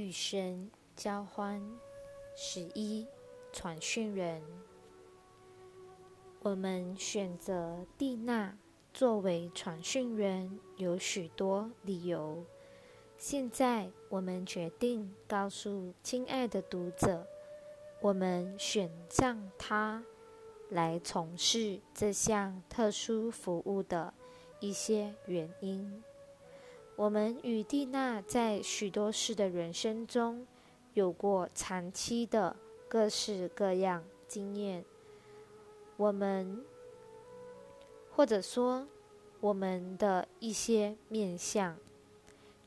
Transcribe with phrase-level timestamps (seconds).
[0.00, 1.62] 与神交欢。
[2.34, 3.06] 十一，
[3.52, 4.42] 传讯人。
[6.40, 8.56] 我们选择蒂娜
[8.94, 12.42] 作为传讯人有许多理由。
[13.18, 17.26] 现在我们决定告诉亲爱的读者，
[18.00, 20.02] 我们选上她
[20.70, 24.14] 来从事这项特殊服务的
[24.60, 26.02] 一些原因。
[27.00, 30.46] 我们与蒂娜在许多事的人生中。
[30.92, 32.54] 有过长期的
[32.88, 34.84] 各式各样经验，
[35.96, 36.62] 我们
[38.10, 38.86] 或者说
[39.40, 41.74] 我们的一些面相，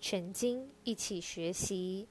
[0.02, 2.08] 曾经一起学习。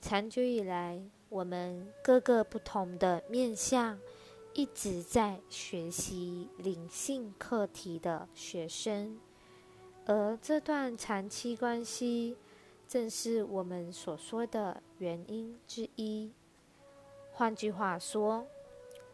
[0.00, 3.96] 长久以来，我们各个不同的面相
[4.54, 9.20] 一直在学习灵性课题的学生，
[10.10, 12.36] 而这段长期关系。
[12.88, 16.32] 正是我们所说的原因之一。
[17.30, 18.44] 换句话说，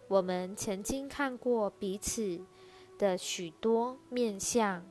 [0.08, 2.40] 我们曾经看过彼此
[2.96, 4.82] 的许多面相，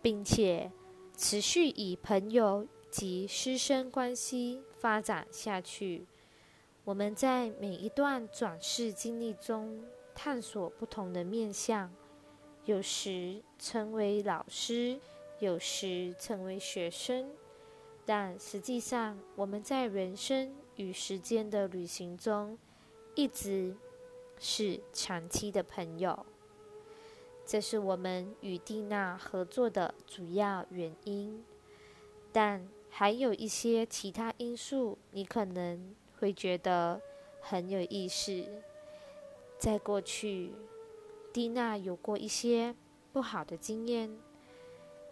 [0.00, 0.72] 并且
[1.14, 6.06] 持续以朋友及师生关系发展下去。
[6.84, 9.84] 我们在每一段转世经历中
[10.14, 11.92] 探索不同的面相，
[12.64, 14.98] 有时成为老师，
[15.38, 17.30] 有时成为学生。
[18.06, 22.58] 但实际上，我们在人生与时间的旅行中，
[23.14, 23.74] 一直
[24.38, 26.26] 是长期的朋友。
[27.46, 31.44] 这是我们与蒂娜合作的主要原因。
[32.32, 37.00] 但还有一些其他因素，你可能会觉得
[37.40, 38.44] 很有意思。
[39.58, 40.52] 在过去，
[41.32, 42.74] 蒂娜有过一些
[43.12, 44.14] 不好的经验，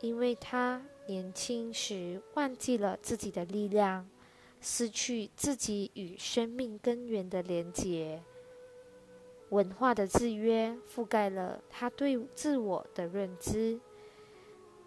[0.03, 0.83] 因为他。
[1.09, 4.09] 年轻时忘记了自己的力量，
[4.61, 8.23] 失去自己与生命根源的连结。
[9.51, 13.81] 文化的制约覆盖了他对自我的认知。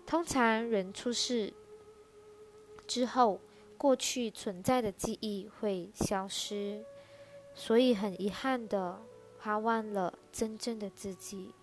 [0.06, 1.54] 通常人出世
[2.88, 3.42] 之后，
[3.78, 6.82] 过去存在的记忆会消失，
[7.54, 9.02] 所以很遗憾的，
[9.38, 11.54] 他忘了真正的自己。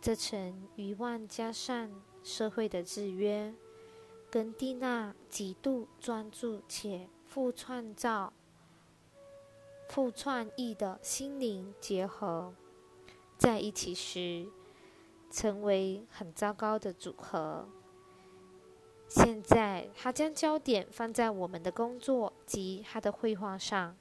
[0.00, 2.02] 这层遗忘加上。
[2.22, 3.54] 社会的制约，
[4.30, 8.32] 跟蒂娜极度专注且富创造、
[9.88, 12.54] 富创意的心灵结合
[13.38, 14.46] 在一起时，
[15.30, 17.68] 成为很糟糕的组合。
[19.08, 23.96] 现在，他将焦点放在我们的工作及他的绘画上，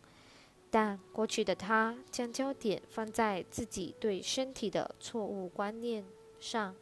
[0.69, 6.05] 但过去的他将焦点放在自己对身体的错误观念
[6.39, 6.75] 上。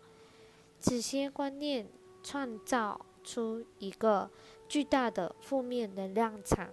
[0.80, 1.88] 这些观念
[2.24, 4.30] 创造出一个
[4.70, 6.70] 巨大的负面能量场，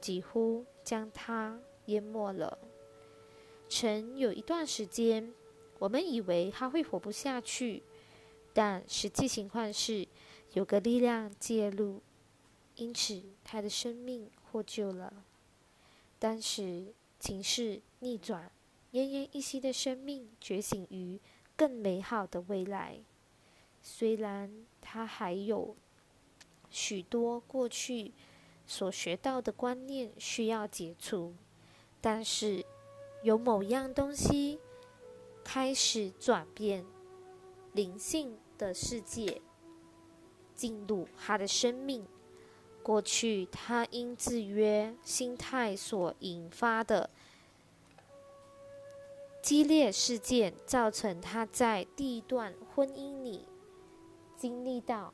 [0.00, 2.58] 几乎将它淹没了。
[3.68, 5.32] 曾有一段时间，
[5.78, 7.82] 我们以为他会活不下去，
[8.52, 10.06] 但实际情况是，
[10.54, 12.00] 有个力量介入，
[12.76, 15.24] 因此他的生命获救了。
[16.18, 18.50] 当时情势逆转，
[18.92, 21.20] 奄奄一息的生命觉醒于。
[21.56, 23.00] 更美好的未来。
[23.80, 25.76] 虽然他还有
[26.70, 28.12] 许多过去
[28.66, 31.34] 所学到的观念需要解除，
[32.00, 32.64] 但是
[33.22, 34.60] 有某样东西
[35.44, 36.84] 开始转变，
[37.72, 39.42] 灵性的世界
[40.54, 42.06] 进入他的生命。
[42.82, 47.10] 过去他因制约心态所引发的。
[49.42, 53.48] 激烈事件造成他在第一段婚姻里
[54.36, 55.12] 经历到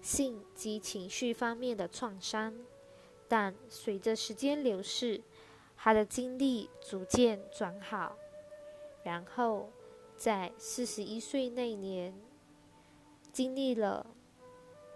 [0.00, 2.54] 性及情绪方面的创伤，
[3.26, 5.20] 但随着时间流逝，
[5.76, 8.16] 他的经历逐渐转好。
[9.02, 9.68] 然后
[10.16, 12.14] 在四十一岁那年，
[13.32, 14.06] 经历了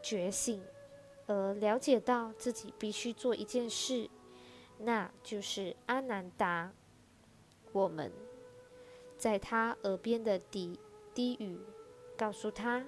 [0.00, 0.62] 觉醒，
[1.26, 4.08] 而了解到自己必须做一件事，
[4.78, 6.72] 那就是阿南达。
[7.72, 8.10] 我们
[9.16, 10.78] 在他耳边的低
[11.14, 11.58] 低语，
[12.16, 12.84] 告诉他：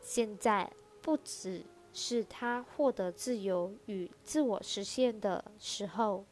[0.00, 6.24] 现在不只是他获得自由与自我实现的时候，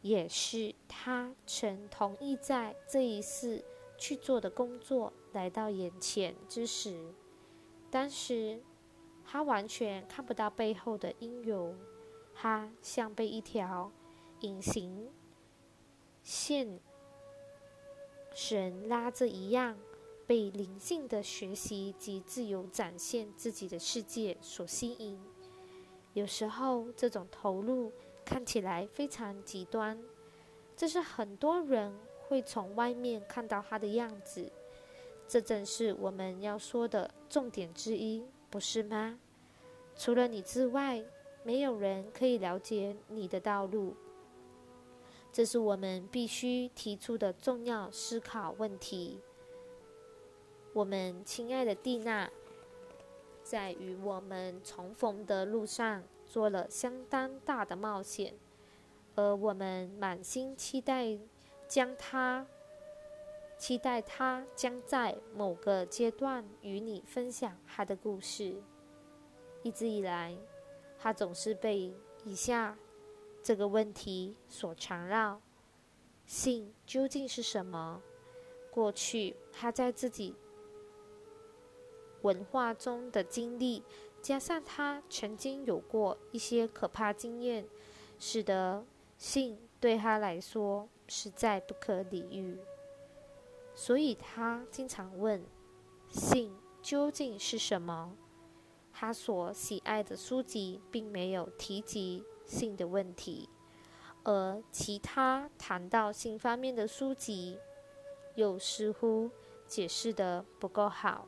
[0.00, 3.64] 也是他曾同意在这一世
[3.96, 7.14] 去做的工作来到眼前之时。
[7.90, 8.60] 当时
[9.24, 11.74] 他完全看不到背后的因由，
[12.34, 13.92] 他像被一条
[14.40, 15.08] 隐形
[16.22, 16.80] 线。
[18.34, 19.76] 神拉着一样，
[20.26, 25.20] 被灵性的学习及自由展现自己的世界所吸引。
[26.14, 27.92] 有时候，这种投入
[28.24, 29.98] 看起来非常极端，
[30.76, 31.92] 这是很多人
[32.28, 34.50] 会从外面看到他的样子。
[35.28, 39.18] 这正是我们要说的重点之一，不是吗？
[39.96, 41.02] 除了你之外，
[41.42, 43.94] 没有人可以了解你的道路。
[45.32, 49.18] 这是我们必须提出的重要思考问题。
[50.74, 52.30] 我们亲爱的蒂娜。
[53.44, 58.32] 在与我们重逢的路上，做了相当大的冒险，
[59.16, 61.18] 而我们满心期待
[61.66, 62.46] 将他，
[63.58, 68.62] 期待他将在某个阶段与你分享他的故事。
[69.64, 70.38] 一直以来，
[70.96, 71.92] 他总是被
[72.24, 72.78] 以下
[73.42, 75.40] 这个问题所缠绕：
[76.26, 78.00] 性究竟是什么？
[78.70, 80.34] 过去他在自己。
[82.22, 83.82] 文化中的经历，
[84.22, 87.66] 加上他曾经有过一些可怕经验，
[88.18, 88.86] 使得
[89.18, 92.56] 性对他来说实在不可理喻。
[93.74, 95.44] 所以他经常问：
[96.08, 98.16] 性究竟是什么？
[98.92, 103.48] 他所喜爱的书籍并没有提及性的问题，
[104.24, 107.58] 而其他谈到性方面的书籍，
[108.34, 109.30] 又似乎
[109.66, 111.26] 解释的不够好。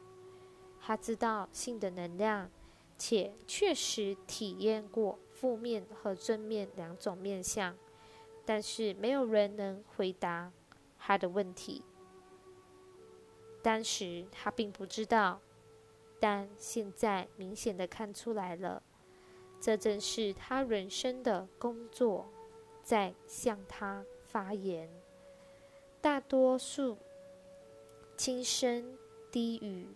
[0.80, 2.50] 他知道性的能量，
[2.98, 7.74] 且确实体验过负面和正面两种面相，
[8.44, 10.52] 但是没有人能回答
[10.98, 11.82] 他的问题。
[13.62, 15.40] 当时他并不知道，
[16.20, 18.82] 但现在明显的看出来了，
[19.64, 22.28] 这正是他人生的工作，
[22.82, 24.90] 在向他发言。
[26.02, 26.98] 大多数
[28.14, 28.98] 轻声
[29.32, 29.86] 低语。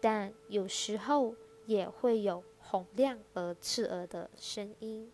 [0.00, 1.34] 但有时候
[1.66, 5.12] 也会有洪亮而刺耳的声音。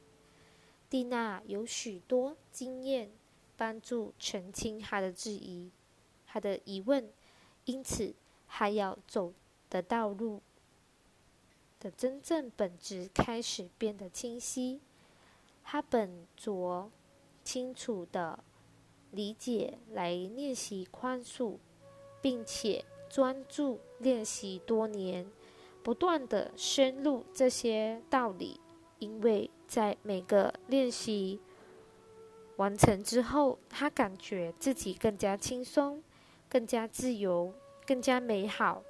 [0.88, 3.10] 蒂娜有许多经验
[3.56, 5.72] 帮助澄清他的质疑、
[6.24, 7.10] 他的疑问，
[7.64, 8.14] 因此
[8.46, 9.32] 她要走
[9.68, 10.40] 的道路
[11.80, 14.80] 的真正本质开始变得清晰。
[15.62, 16.90] 他本着
[17.42, 18.38] 清楚的
[19.10, 21.56] 理解来练习宽恕，
[22.20, 22.84] 并且。
[23.08, 25.30] 专注练习多年，
[25.84, 28.60] 不断的深入这些道理，
[28.98, 31.40] 因为在每个练习
[32.56, 36.02] 完成之后，他感觉自己更加轻松、
[36.48, 37.54] 更加自由、
[37.86, 38.82] 更加美好。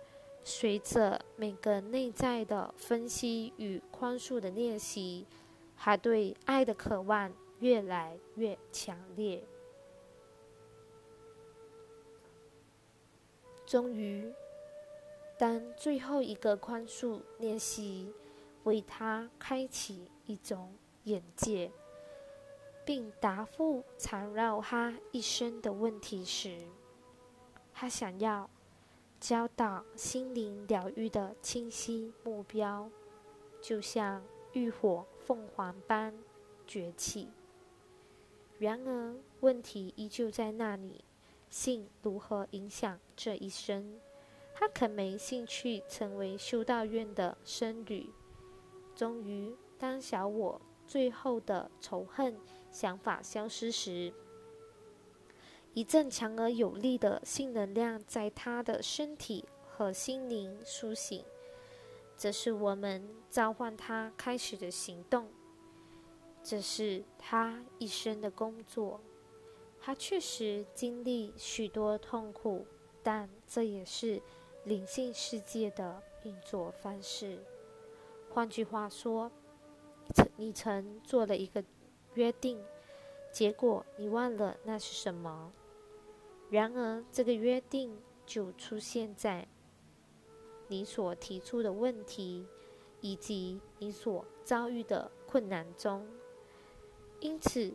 [0.48, 5.26] 随着每个内在的分析与宽恕的练习，
[5.76, 9.42] 他对爱的渴望越来越强烈。
[13.66, 14.32] 终于，
[15.36, 18.12] 当最后一个宽恕练习
[18.62, 20.72] 为他开启一种
[21.02, 21.72] 眼界，
[22.84, 26.68] 并答复缠绕他一生的问题时，
[27.74, 28.48] 他想要
[29.28, 32.88] 教导心灵疗愈的清晰目标，
[33.60, 36.14] 就像浴火凤凰般
[36.64, 37.26] 崛起。
[38.60, 41.04] 然而，问题依旧在那里。
[41.50, 43.98] 性如何影响这一生？
[44.54, 48.08] 他可没兴趣成为修道院的僧侣。
[48.94, 52.38] 终于，当小我最后的仇恨
[52.70, 54.14] 想法消失时，
[55.76, 61.22] 一阵强而有力的性能量在他的身体和心灵苏醒。
[62.16, 65.28] 这是我们召唤他开始的行动。
[66.42, 69.02] 这是他一生的工作。
[69.78, 72.66] 他确实经历许多痛苦，
[73.02, 74.22] 但这也是
[74.64, 77.38] 灵性世界的运作方式。
[78.30, 79.30] 换句话说，
[80.36, 81.62] 你曾做了一个
[82.14, 82.64] 约定，
[83.30, 85.52] 结果你忘了那是什么。
[86.50, 89.46] 然而，这个约定就出现在
[90.68, 92.46] 你所提出的问题
[93.00, 96.06] 以及你所遭遇的困难中，
[97.20, 97.72] 因此。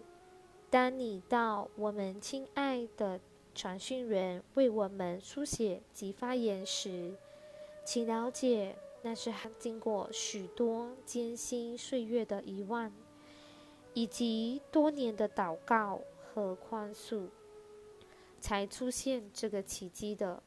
[0.69, 3.19] 当你到我们亲爱的
[3.53, 7.13] 传讯员为我们书写及发言时，
[7.83, 12.89] 请了解，那是经过许多艰辛岁月的遗忘，
[13.93, 17.27] 以及多年的祷告和宽恕，
[18.41, 20.43] 才出现这个奇迹的。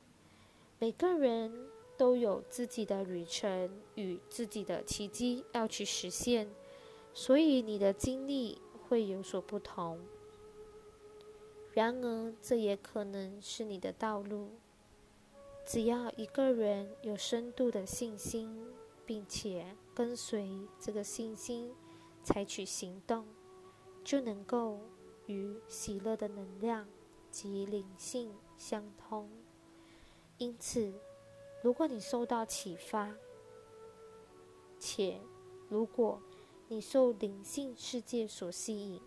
[0.78, 6.50] 每个人都有自己的旅程与自己的奇迹要去实现，
[7.14, 10.00] 所以你的经历会有所不同。
[11.72, 14.50] 然而，这也可能是你的道路。
[15.64, 18.68] 只要一个人有深度的信心，
[19.06, 21.72] 并且跟随这个信心，
[22.22, 23.24] 采取行动，
[24.04, 24.80] 就能够
[25.26, 26.86] 与喜乐的能量
[27.34, 29.28] 及灵性相通。
[30.38, 30.94] 因此，
[31.64, 33.12] 如果你受到启发，
[34.78, 35.20] 且
[35.68, 36.22] 如果
[36.68, 39.02] 你受灵性世界所吸引，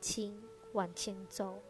[0.00, 0.40] 请
[0.72, 1.60] 往前走，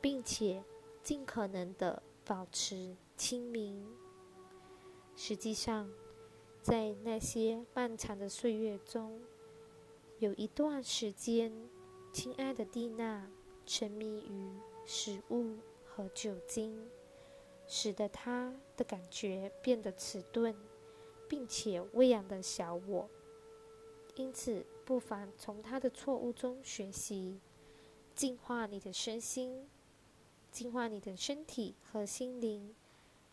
[0.00, 0.62] 并且
[1.02, 3.86] 尽可能的保持清明。
[5.16, 5.90] 实际上，
[6.60, 9.22] 在那些漫长的岁月中，
[10.18, 11.50] 有一段时间，
[12.12, 13.30] 亲爱的蒂娜
[13.66, 14.50] 沉迷于
[14.86, 16.88] 食物和酒精，
[17.66, 20.54] 使得他的感觉变得迟钝，
[21.28, 23.08] 并且喂养的小我。
[24.16, 27.40] 因此，不妨从他的错误中学习，
[28.14, 29.68] 净化你的身心，
[30.52, 32.74] 净化你的身体和心灵。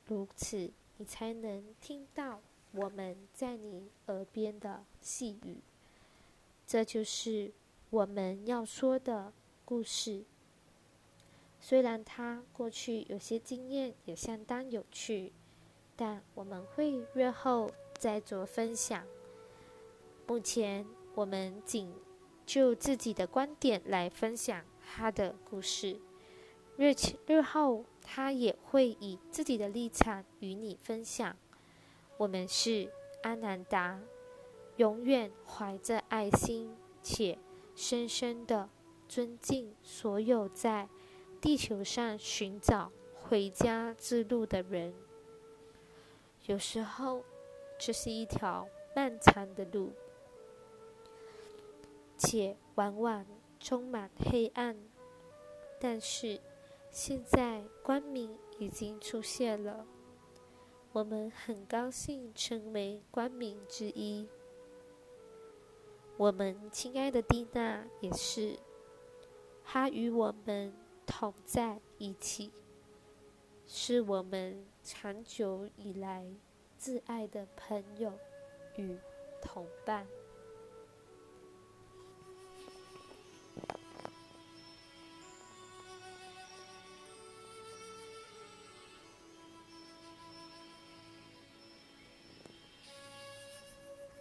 [0.06, 5.58] 如此，你才能听到我们在你耳边的细语。
[6.66, 7.52] 这就是
[7.90, 9.34] 我们要说的
[9.72, 10.26] 故事。
[11.62, 15.32] 虽然他过去有些经验也相当有趣，
[15.96, 19.08] 但我们会日后再做分享。
[20.28, 20.86] 目前，
[21.16, 21.94] 我们仅
[22.46, 26.02] 就自己的观点来分享他的故事。
[26.76, 26.94] 日
[27.26, 31.38] 日后，他也会以自己的立场与你分享。
[32.18, 32.92] 我们是
[33.24, 34.02] 阿南达，
[34.76, 37.40] 永远怀着爱心且
[37.74, 38.68] 深深的
[39.12, 40.88] 尊敬所有在
[41.42, 44.94] 地球上寻找回家之路的人。
[46.46, 47.22] 有时候，
[47.78, 48.66] 这是一条
[48.96, 49.92] 漫长的路。
[52.18, 53.26] 且往往
[53.60, 54.78] 充满黑暗，
[55.78, 56.40] 但是
[56.90, 59.86] 现在光明已经出现了。
[60.94, 64.26] 我们很高兴成为光明之一。
[66.16, 68.58] 我们亲爱的蒂娜也是，
[69.74, 70.74] 他与我们
[71.06, 72.52] 同在一起，
[73.66, 76.26] 是我们长久以来
[76.78, 78.12] 挚爱的朋友
[78.76, 78.98] 与
[79.42, 80.06] 同伴。